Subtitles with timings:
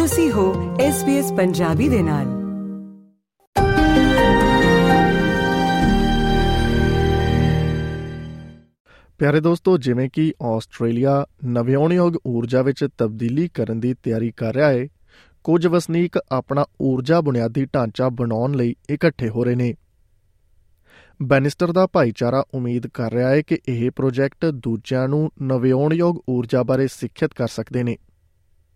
[0.00, 2.24] ਤੁਸੀਂ ਹੋ SBS ਪੰਜਾਬੀ ਦੇ ਨਾਲ।
[9.18, 14.88] ਪਿਆਰੇ ਦੋਸਤੋ, ਜਿਵੇਂ ਕਿ ਆਸਟ੍ਰੇਲੀਆ ਨਵਿਆਉਣਯੋਗ ਊਰਜਾ ਵਿੱਚ ਤਬਦੀਲੀ ਕਰਨ ਦੀ ਤਿਆਰੀ ਕਰ ਰਿਹਾ ਹੈ
[15.44, 19.74] ਕੁਝ ਵਸਨੀਕ ਆਪਣਾ ਊਰਜਾ ਬੁਨਿਆਦੀ ਢਾਂਚਾ ਬਣਾਉਣ ਲਈ ਇਕੱਠੇ ਹੋ ਰਹੇ ਨੇ।
[21.22, 26.86] ਬੈਨਿਸਟਰ ਦਾ ਭਾਈਚਾਰਾ ਉਮੀਦ ਕਰ ਰਿਹਾ ਹੈ ਕਿ ਇਹ ਪ੍ਰੋਜੈਕਟ ਦੂਜਿਆਂ ਨੂੰ ਨਵਿਆਉਣਯੋਗ ਊਰਜਾ ਬਾਰੇ
[26.86, 27.96] ਸਿੱਖਿਅਤ ਕਰ ਸਕਦੇ ਨੇ।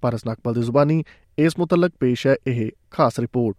[0.00, 1.04] ਪਾਰਸ ਨਕਪਲ ਦੀ ਜ਼ੁਬਾਨੀ
[1.38, 3.56] ਇਸ ਮੁਤਲਕ ਪੇਸ਼ ਹੈ ਇਹ ਖਾਸ ਰਿਪੋਰਟ।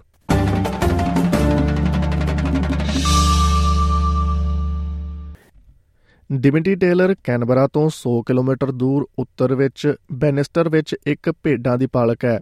[6.32, 12.26] ਡਿਮਿੰਟੀ ਟੇਲਰ ਕੈਨਬਰਾ ਤੋਂ 100 ਕਿਲੋਮੀਟਰ ਦੂਰ ਉੱਤਰ ਵਿੱਚ ਬੈਨਿਸਟਰ ਵਿੱਚ ਇੱਕ ਭੇਡਾਂ ਦੀ ਪਾਲਕ
[12.26, 12.40] ਹੈ।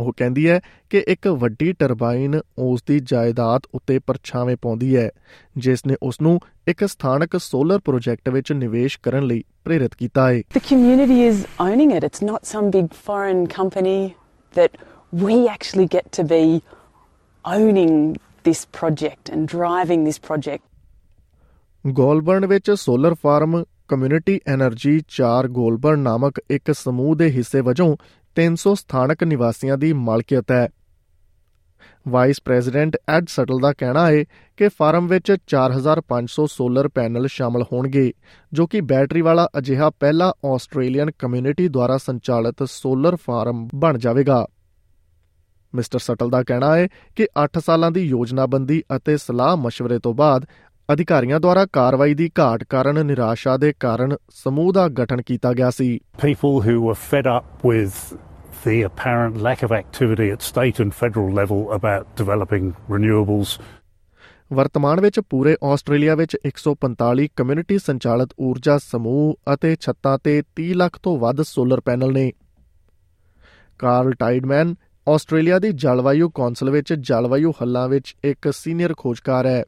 [0.00, 0.60] ਉਹ ਕਹਿੰਦੀ ਹੈ
[0.90, 5.10] ਕਿ ਇੱਕ ਵੱਡੀ ਟਰਬਾਈਨ ਉਸ ਦੀ ਜਾਇਦਾਦ ਉੱਤੇ ਪਰਛਾਵੇਂ ਪਾਉਂਦੀ ਹੈ
[5.56, 10.42] ਜਿਸ ਨੇ ਉਸ ਨੂੰ ਇੱਕ ਸਥਾਨਕ ਸੋਲਰ ਪ੍ਰੋਜੈਕਟ ਵਿੱਚ ਨਿਵੇਸ਼ ਕਰਨ ਲਈ ਪ੍ਰੇਰਿਤ ਕੀਤਾ ਹੈ
[10.56, 13.98] The community is owning it it's not some big foreign company
[14.56, 14.78] that
[15.24, 16.42] we actually get to be
[17.44, 17.96] owning
[18.48, 20.64] this project and driving this project
[21.86, 27.96] Goulburn ਵਿੱਚ solar farm community energy 4 Goulburn ਨਾਮਕ ਇੱਕ ਸਮੂਹ ਦੇ ਹਿੱਸੇ ਵਜੋਂ
[28.36, 30.68] 300 ਸਥਾਨਕ ਨਿਵਾਸੀਆਂ ਦੀ ਮਾਲਕੀਅਤ ਹੈ।
[32.08, 34.24] ਵਾਈਸ ਪ੍ਰੈਜ਼ੀਡੈਂਟ ਐਡ ਸਟਲ ਦਾ ਕਹਿਣਾ ਹੈ
[34.56, 38.12] ਕਿ ਫਾਰਮ ਵਿੱਚ 4500 ਸੋਲਰ ਪੈਨਲ ਸ਼ਾਮਲ ਹੋਣਗੇ,
[38.52, 44.46] ਜੋ ਕਿ ਬੈਟਰੀ ਵਾਲਾ ਅਜਿਹਾ ਪਹਿਲਾ ਆਸਟ੍ਰੇਲੀਅਨ ਕਮਿਊਨਿਟੀ ਦੁਆਰਾ ਸੰਚਾਲਿਤ ਸੋਲਰ ਫਾਰਮ ਬਣ ਜਾਵੇਗਾ।
[45.74, 50.46] ਮਿਸਟਰ ਸਟਲ ਦਾ ਕਹਿਣਾ ਹੈ ਕਿ 8 ਸਾਲਾਂ ਦੀ ਯੋਜਨਾਬੰਦੀ ਅਤੇ ਸਲਾਹ مشਵਰੇ ਤੋਂ ਬਾਅਦ
[50.92, 56.00] ਅਧਿਕਾਰੀਆਂ ਦੁਆਰਾ ਕਾਰਵਾਈ ਦੀ ਘਾਟ ਕਾਰਨ ਨਿਰਾਸ਼ਾ ਦੇ ਕਾਰਨ ਸਮੂਹ ਦਾ ਗਠਨ ਕੀਤਾ ਗਿਆ ਸੀ।
[56.26, 58.18] People who were fed up with
[58.62, 63.58] the apparent lack of activity at state and federal level about developing renewables.
[64.52, 70.98] ਵਰਤਮਾਨ ਵਿੱਚ ਪੂਰੇ ਆਸਟ੍ਰੇਲੀਆ ਵਿੱਚ 145 ਕਮਿਊਨਿਟੀ ਸੰਚਾਲਿਤ ਊਰਜਾ ਸਮੂਹ ਅਤੇ ਛੱਤਾਂ ਤੇ 30 ਲੱਖ
[71.02, 72.30] ਤੋਂ ਵੱਧ ਸੋਲਰ ਪੈਨਲ ਨੇ
[73.80, 74.74] ਕਾਰਲ ਟਾਈਡਮੈਨ
[75.06, 79.62] ਆਸਟ੍ਰੇਲੀਆ ਦੀ ਜਲਵਾਯੂ ਕੌਂਸਲ ਵਿੱਚ ਜਲਵਾਯੂ ਹੱਲਾਂ ਵਿੱਚ ਇੱਕ ਸੀਨੀਅਰ ਖੋਜਕਾਰ ਹੈ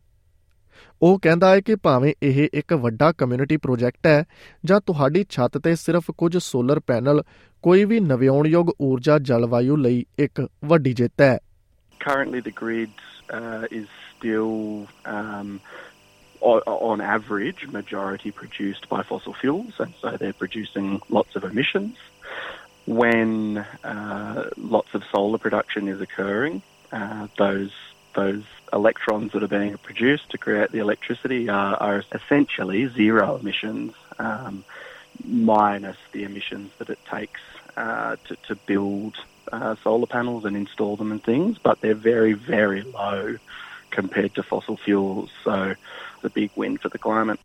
[1.03, 4.25] ਉਹ ਕਹਿੰਦਾ ਹੈ ਕਿ ਭਾਵੇਂ ਇਹ ਇੱਕ ਵੱਡਾ ਕਮਿਊਨਿਟੀ ਪ੍ਰੋਜੈਕਟ ਹੈ
[4.65, 7.23] ਜਾਂ ਤੁਹਾਡੀ ਛੱਤ ਤੇ ਸਿਰਫ ਕੁਝ ਸੋਲਰ ਪੈਨਲ
[7.65, 11.37] ਕੋਈ ਵੀ ਨਵਿਆਉਣਯੋਗ ਊਰਜਾ ਜਲਵਾਯੂ ਲਈ ਇੱਕ ਵੱਡੀ ਜਿੱਤ ਹੈ
[12.01, 13.01] currently the grid
[13.37, 14.53] uh, is still,
[15.13, 15.49] um,
[16.43, 21.97] o- on average, majority produced by fossil fuels, and so they're producing lots of emissions.
[23.01, 23.33] When
[23.85, 26.63] uh, lots of solar production is occurring,
[26.93, 27.75] uh, those
[28.18, 33.94] those electrons that are being produced to create the electricity are, are essentially zero emissions,
[34.20, 34.64] um,
[35.24, 37.42] minus the emissions that it takes
[37.78, 39.16] uh, to, to build
[39.52, 43.38] uh, solar panels and install them and things, but they're very, very low
[43.92, 45.30] compared to fossil fuels.
[45.44, 45.76] So
[46.16, 47.40] it's a big win for the climate.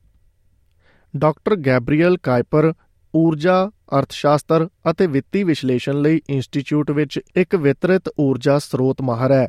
[1.14, 2.72] Doctor Gabriel Kuiper
[3.16, 9.46] ਊਰਜਾ ਅਰਥਸ਼ਾਸਤਰ ਅਤੇ ਵਿੱਤੀ ਵਿਸ਼ਲੇਸ਼ਣ ਲਈ institute ਵਿੱਚ ਇੱਕ ਵਿਤਰਿਤ ਊਰਜਾ ਸਰੋਤ ਮਾਹਰ ਹੈ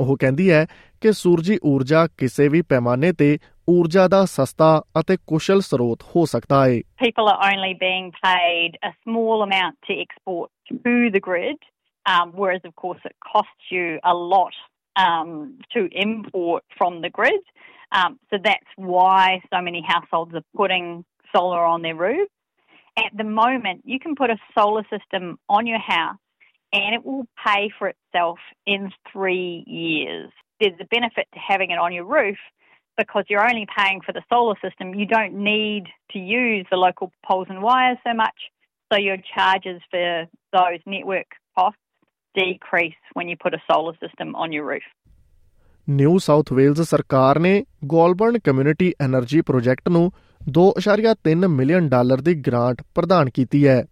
[0.00, 0.66] ਉਹ ਕਹਿੰਦੀ ਹੈ
[1.00, 3.38] ਕਿ ਸੂਰਜੀ ਊਰਜਾ ਕਿਸੇ ਵੀ ਪੈਮਾਨੇ ਤੇ
[3.70, 8.92] ਊਰਜਾ ਦਾ ਸਸਤਾ ਅਤੇ ਕੁਸ਼ਲ ਸਰੋਤ ਹੋ ਸਕਦਾ ਹੈ people are only being paid a
[9.04, 10.78] small amount to export to
[11.16, 11.58] the grid,
[12.06, 14.54] um, whereas, of course, it costs you a lot
[14.96, 17.42] um, to import from the grid.
[17.92, 22.28] Um, so that's why so many households are putting solar on their roof.
[22.96, 26.18] At the moment, you can put a solar system on your house
[26.75, 30.29] and it will pay for itself in three years.
[30.59, 32.39] There's a benefit to having it on your roof
[32.97, 34.93] because you're only paying for the solar system.
[34.93, 38.39] You don't need to use the local poles and wires so much,
[38.91, 40.05] so your charges for
[40.57, 41.79] those network costs
[42.35, 44.87] decrease when you put a solar system on your roof.
[45.89, 50.11] New South Wales ਸਰਕਾਰ ਨੇ ਗੋਲਬਰਨ community energy project ਨੂੰ
[50.59, 53.83] 2.3 million dollar ਦੀ grant ਪ੍ਰਦਾਨ ਕੀਤੀ ਹੈ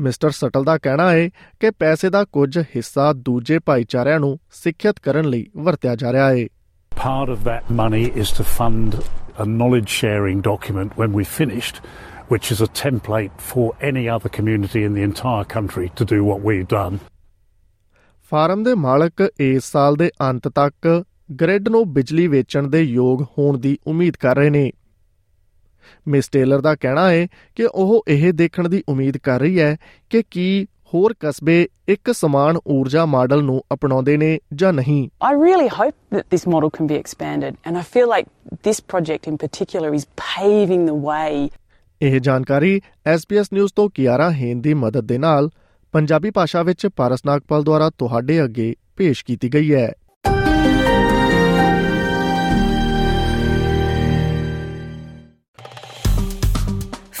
[0.00, 1.28] mister shuttle ਦਾ ਕਹਿਣਾ ਹੈ
[1.60, 6.46] ਕਿ ਪੈਸੇ ਦਾ ਕੁਝ ਹਿੱਸਾ ਦੂਜੇ ਭਾਈਚਾਰਿਆਂ ਨੂੰ ਸਿੱਖਿਅਤ ਕਰਨ ਲਈ ਵਰਤਿਆ ਜਾ ਰਿਹਾ ਹੈ
[6.92, 8.94] Part of that money is to fund
[9.38, 11.80] a knowledge sharing document when we've finished,
[12.28, 16.46] which is a template for any other community in the entire country to do what
[16.48, 16.98] we've done.
[18.32, 21.04] Farm ਦੇ ਮਾਲਕ ਇਸ ਸਾਲ ਦੇ ਅੰਤ ਤੱਕ
[21.40, 24.70] grid ਨੂੰ ਬਿਜਲੀ ਵੇਚਣ ਦੇ ਯੋਗ ਹੋਣ ਦੀ ਉਮੀਦ ਕਰ ਰਹੇ ਨੇ
[26.08, 29.76] ਮਿਸ ਟੇਲਰ ਦਾ ਕਹਿਣਾ ਹੈ ਕਿ ਉਹ ਇਹ ਦੇਖਣ ਦੀ ਉਮੀਦ ਕਰ ਰਹੀ ਹੈ
[30.10, 35.68] ਕਿ ਕੀ ਹੋਰ ਕਸਬੇ ਇੱਕ ਸਮਾਨ ਊਰਜਾ ਮਾਡਲ ਨੂੰ ਅਪਣਾਉਂਦੇ ਨੇ ਜਾਂ ਨਹੀਂ। I really
[35.68, 39.94] hope that this model can be expanded, and I feel like this project in particular
[39.94, 41.48] is paving the way.
[42.02, 42.80] ਇਹ ਜਾਣਕਾਰੀ
[43.16, 45.50] SBS ਨਿਊਜ਼ ਤੋਂ ਕਿਆਰਾ ਹੇਨ ਦੀ ਮਦਦ ਦੇ ਨਾਲ
[45.92, 49.92] ਪੰਜਾਬੀ ਭਾਸ਼ਾ ਵਿੱਚ ਪਾਰਸ ਨਾਗਪਾਲ ਦੁਆਰਾ ਤੁਹਾਡੇ ਅੱਗੇ ਪੇਸ਼ ਕੀਤੀ ਗਈ ਹੈ।